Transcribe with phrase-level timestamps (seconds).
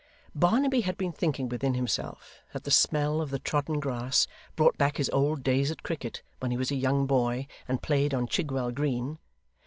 [0.33, 4.97] Barnaby had been thinking within himself that the smell of the trodden grass brought back
[4.97, 8.71] his old days at cricket, when he was a young boy and played on Chigwell
[8.71, 9.19] Green.